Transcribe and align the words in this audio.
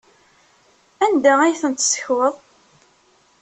Anda 1.05 1.33
ay 1.41 1.55
ten-tessekweḍ? 1.61 2.35